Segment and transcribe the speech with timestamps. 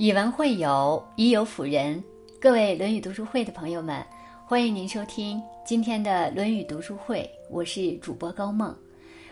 [0.00, 2.00] 以文会友，以友辅仁。
[2.40, 4.00] 各位《论语》读书会的朋友们，
[4.46, 7.28] 欢迎您收听今天的《论语》读书会。
[7.50, 8.72] 我是主播高梦，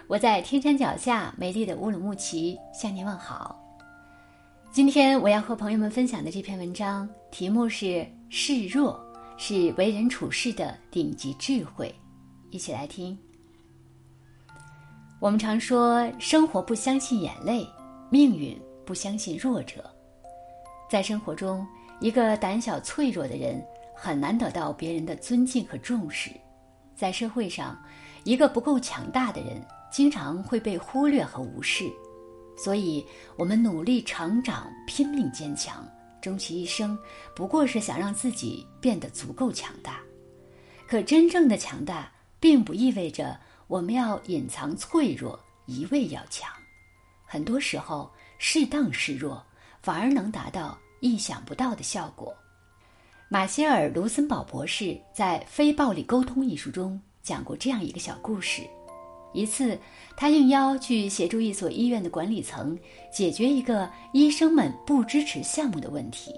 [0.08, 3.56] 我在天山脚下美丽的乌鲁木齐向您问好。
[4.72, 9.00] 今天我要和朋友们分享的这篇文章题目是“示弱
[9.36, 11.94] 是为人处事的顶级智慧”，
[12.50, 13.16] 一起来听。
[15.20, 17.64] 我们常说，生活不相信眼泪，
[18.10, 19.88] 命运不相信弱者。
[20.88, 21.66] 在生活中，
[22.00, 23.60] 一个胆小脆弱的人
[23.94, 26.30] 很难得到别人的尊敬和重视；
[26.94, 27.76] 在社会上，
[28.22, 31.84] 一个不够强大的人经常会被忽略和无视。
[32.56, 33.04] 所以，
[33.36, 35.86] 我们努力成长，拼命坚强，
[36.22, 36.96] 终其一生，
[37.34, 40.00] 不过是想让自己变得足够强大。
[40.86, 46.48] 可真正的强大，并不意味着我们要隐藏脆弱，一味要强。
[47.26, 49.44] 很多时候，适当示弱。
[49.86, 52.34] 反而能达到意想不到的效果。
[53.28, 58.62] 马歇尔·卢森堡博士在《非暴力沟通》一书中讲过这样一个小故事：
[59.32, 59.78] 一次，
[60.16, 62.76] 他应邀去协助一所医院的管理层
[63.12, 66.34] 解决一个医生们不支持项目的问题。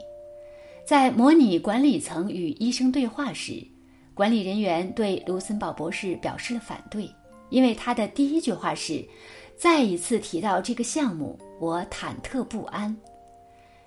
[0.86, 3.66] 在模拟管理层与医生对话时，
[4.12, 7.10] 管理人员对卢森堡博士表示了反对，
[7.48, 9.02] 因为他的第一句话是
[9.56, 12.94] ：“再一次提到这个项目，我忐忑不安。”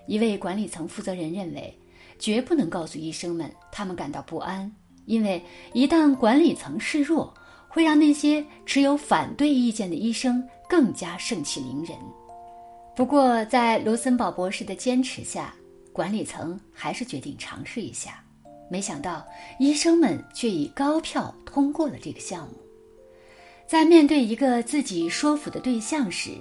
[0.08, 1.78] 一位管理层负责人认为，
[2.20, 4.72] 绝不能告诉医生们他们感到不安，
[5.06, 7.34] 因为一旦管理层示弱，
[7.68, 11.98] 会让那些持有反对意见的医生更加盛气凌人。
[12.96, 15.56] 不过，在卢森堡博士的坚持下，
[15.94, 18.24] 管理层还是决定尝试一下。
[18.70, 19.26] 没想到，
[19.60, 22.54] 医生们却以高票通过了这个项目。
[23.68, 26.32] 在面对一个自己说服的对象时，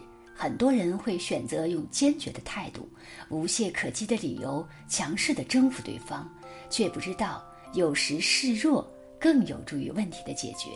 [0.40, 2.88] 很多人会选择用坚决的态度、
[3.28, 6.26] 无懈可击的理由、强势的征服对方，
[6.70, 10.70] 却不知道有时示弱更有助于问题的解决。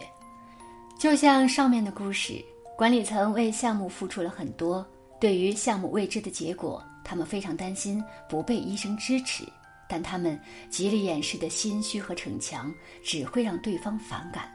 [0.99, 2.45] 就像上面的故事，
[2.77, 4.87] 管理层为项目付出了很多，
[5.19, 9.45] 对于项目未知的结果，他们非常担心不被医生支持，
[9.89, 10.39] 但他们
[10.69, 12.71] 极力掩饰的心虚和逞强，
[13.03, 14.47] 只会让对方反感。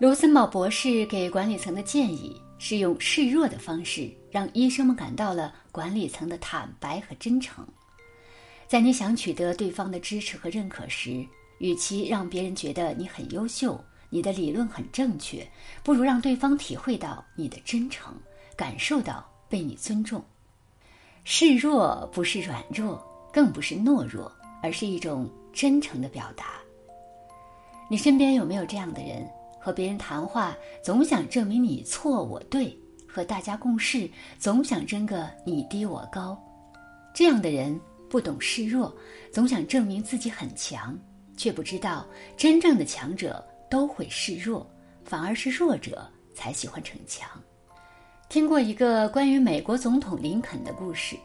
[0.00, 2.42] 卢森堡博士给管理层的建议。
[2.64, 7.66] 是用示弱的方式，让医生们感到了管理层的坦白和真诚。
[8.68, 11.26] 在你想取得对方的支持和认可时，
[11.58, 15.44] 与其让别人觉得你很优秀，你的理论很正确，
[15.82, 18.14] 不如让对方体会到你的真诚，
[18.54, 20.22] 感受到被你尊重。
[21.24, 24.30] 示弱不是软弱，更不是懦弱，
[24.62, 26.60] 而是一种真诚的表达。
[27.90, 29.28] 你身边有没有这样的人？
[29.62, 36.36] 和别人谈话，总想证明你错我对；和大家共事，总想争个你低我高。
[37.14, 37.80] 这样的人
[38.10, 38.92] 不懂示弱，
[39.32, 40.98] 总想证明自己很强，
[41.36, 42.04] 却不知道
[42.36, 44.68] 真正的强者都会示弱，
[45.04, 47.28] 反而是弱者才喜欢逞强。
[48.28, 51.16] 听过一个关于美国总统林肯的故事：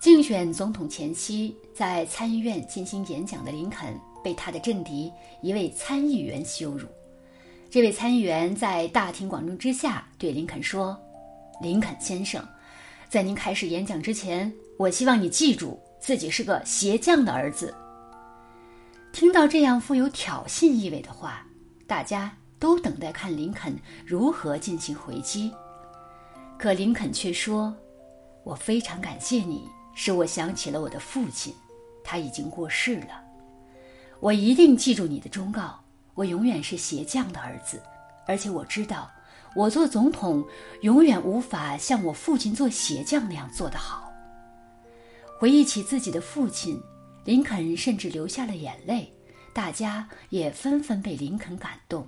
[0.00, 3.94] 竞选总统前夕，在参议院进行演讲的林肯，
[4.24, 6.88] 被他的政敌一位参议员羞辱。
[7.70, 10.98] 这位参议员在大庭广众之下对林肯说
[11.60, 12.42] ：“林肯先生，
[13.10, 17.74] 在您开始演讲之前，我希望你记住自己是个鞋匠的儿子。”
[19.12, 21.46] 听到这样富有挑衅意味的话，
[21.86, 23.76] 大家都等待看林肯
[24.06, 25.52] 如何进行回击。
[26.58, 27.76] 可林肯却说
[28.44, 31.54] ：“我非常感谢你，使我想起了我的父亲，
[32.02, 33.22] 他已经过世了。
[34.20, 35.78] 我一定记住你的忠告。”
[36.18, 37.80] 我永远是鞋匠的儿子，
[38.26, 39.08] 而且我知道，
[39.54, 40.44] 我做总统
[40.80, 44.12] 永远无法像我父亲做鞋匠那样做得好。
[45.38, 46.82] 回忆起自己的父亲，
[47.24, 49.12] 林肯甚至流下了眼泪，
[49.54, 52.04] 大家也纷纷被林肯感动。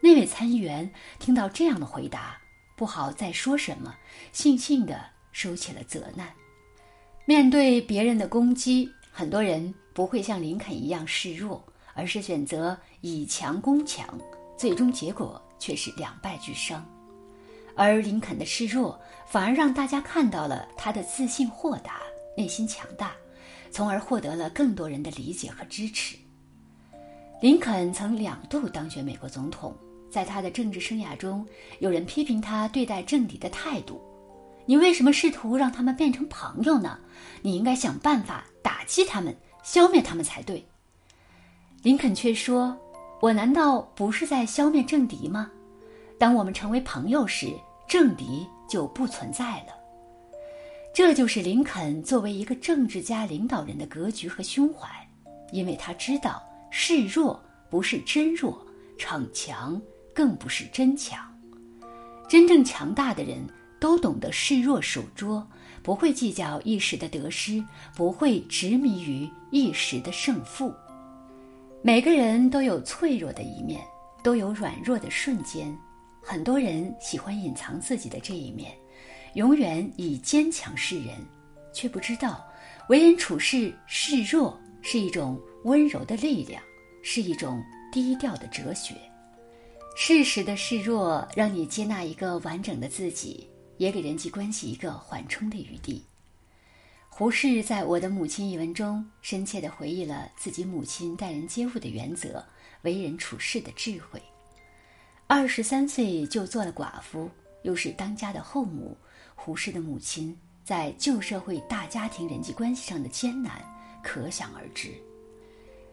[0.00, 2.38] 那位参议员听到这样的回答，
[2.76, 3.96] 不好再说什么，
[4.32, 4.96] 悻悻地
[5.32, 6.28] 收起了责难。
[7.24, 11.66] 面对别人的攻击，很多人不会像林肯一样示弱。
[11.94, 14.06] 而是选择以强攻强，
[14.56, 16.84] 最终结果却是两败俱伤。
[17.76, 22.00] 而林肯的示弱，反而让大家看到了他的自信豁达、
[22.36, 23.12] 内心强大，
[23.70, 26.16] 从而获得了更多人的理解和支持。
[27.40, 29.76] 林肯曾两度当选美国总统，
[30.10, 31.46] 在他的政治生涯中，
[31.80, 34.00] 有人批评他对待政敌的态度
[34.66, 36.98] ：“你为什么试图让他们变成朋友呢？
[37.42, 40.64] 你应该想办法打击他们，消灭他们才对。”
[41.84, 42.74] 林肯却说
[43.20, 45.50] ：“我难道不是在消灭政敌吗？
[46.18, 47.52] 当我们成为朋友时，
[47.86, 49.74] 政敌就不存在了。”
[50.96, 54.88] 这就是林肯作为一个政治家、领导人的格局和胸怀，
[55.52, 57.38] 因为他知道示弱
[57.68, 58.66] 不是真弱，
[58.96, 59.78] 逞强
[60.14, 61.20] 更不是真强。
[62.26, 63.46] 真正强大的人
[63.78, 65.46] 都懂得示弱守拙，
[65.82, 67.62] 不会计较一时的得失，
[67.94, 70.74] 不会执迷于一时的胜负。
[71.86, 73.78] 每个人都有脆弱的一面，
[74.22, 75.70] 都有软弱的瞬间。
[76.22, 78.72] 很多人喜欢隐藏自己的这一面。
[79.34, 81.14] 永远以坚强示人，
[81.74, 82.42] 却不知道
[82.88, 86.62] 为人处事示弱是一种温柔的力量，
[87.02, 88.94] 是一种低调的哲学。
[89.94, 93.46] 适时的示弱，让你接纳一个完整的自己，
[93.76, 96.02] 也给人际关系一个缓冲的余地。
[97.16, 102.44] 胡适在《我的母亲》一文中，深切地回忆了自己母亲待人接物的原则、
[102.82, 104.20] 为人处事的智慧。
[105.28, 107.30] 二十三岁就做了寡妇，
[107.62, 108.96] 又是当家的后母。
[109.36, 113.62] 胡适的母亲在旧社会大家庭人际关系上的艰难，
[114.02, 114.90] 可想而知。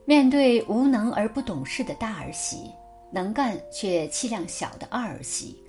[0.05, 2.71] 面对无能而不懂事的大儿媳，
[3.13, 5.63] 能干却气量小的二儿媳，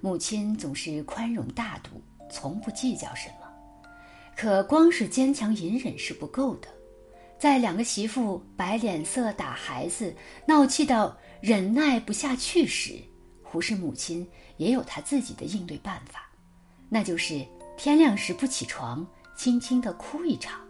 [0.00, 3.43] 母亲总是宽容大度，从不计较什么。
[4.36, 6.68] 可光是坚强隐忍是不够的，
[7.38, 10.14] 在两个媳妇摆脸色、打孩子、
[10.46, 12.94] 闹气到忍耐不下去时，
[13.42, 14.26] 胡适母亲
[14.56, 16.28] 也有她自己的应对办法。
[16.88, 17.46] 那就是
[17.76, 20.60] 天亮时不起床，轻轻的哭一场，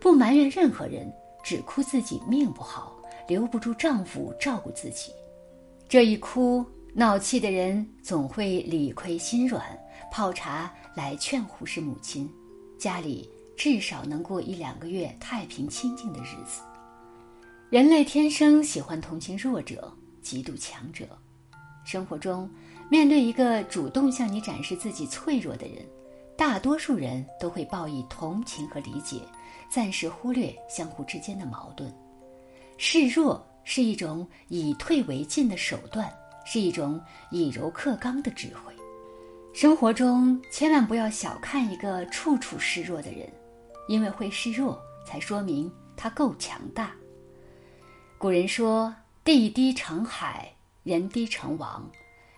[0.00, 1.10] 不埋怨任何人，
[1.42, 5.12] 只哭自己命不好，留不住丈夫照顾自己。
[5.88, 6.64] 这一哭，
[6.94, 9.62] 闹气的人总会理亏心软，
[10.10, 12.30] 泡茶来劝胡适母亲，
[12.80, 16.62] 家里至少能过一两个月太平清静的日子。
[17.68, 19.92] 人类天生喜欢同情弱者，
[20.24, 21.06] 嫉妒强者，
[21.84, 22.48] 生活中。
[22.90, 25.86] 面对一个主动向你展示自己脆弱的人，
[26.36, 29.20] 大多数人都会报以同情和理解，
[29.70, 31.94] 暂时忽略相互之间的矛盾。
[32.78, 36.12] 示弱是一种以退为进的手段，
[36.44, 37.00] 是一种
[37.30, 38.74] 以柔克刚的智慧。
[39.52, 43.28] 生活中千万不要小看一个处处示弱的人，
[43.88, 46.92] 因为会示弱，才说明他够强大。
[48.16, 48.94] 古人说
[49.24, 50.50] ：“地低成海，
[50.84, 51.90] 人低成王。”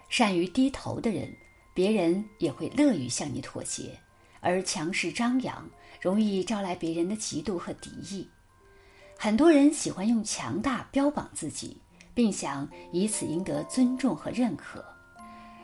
[0.09, 1.31] 善于低头的人，
[1.75, 3.91] 别人也会乐于向你妥协；
[4.41, 5.69] 而强势张扬，
[6.01, 8.29] 容易招来别人的嫉妒和敌意。
[9.19, 11.77] 很多人喜欢用强大标榜自己，
[12.15, 14.85] 并想以此赢得尊重和认可。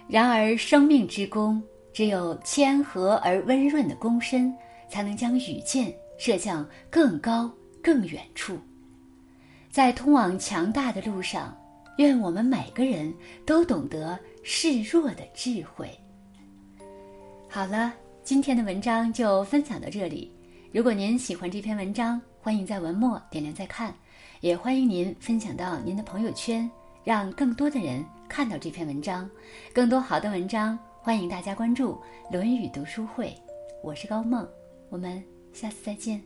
[0.08, 1.62] 然而，生命之弓，
[1.92, 4.54] 只有谦和而温润的躬身，
[4.88, 7.50] 才能将羽箭射向更高
[7.82, 8.58] 更远处。
[9.70, 11.56] 在通往强大的路上，
[11.98, 13.12] 愿我们每个人
[13.44, 14.18] 都懂得。
[14.50, 15.90] 示弱的智慧。
[17.50, 20.32] 好了，今天的文章就分享到这里。
[20.72, 23.94] 如果您喜欢这篇文章，欢迎在文末点亮再看，
[24.40, 26.70] 也欢迎您分享到您的朋友圈，
[27.08, 29.30] 让更多的人看到这篇文章。
[29.72, 31.94] 更多好的文章，欢迎大家关注
[32.30, 33.28] 《论语读书会》。
[33.82, 34.46] 我是高梦，
[34.90, 36.22] 我们下次再见。